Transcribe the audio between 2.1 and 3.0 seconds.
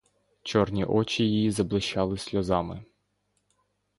сльозами.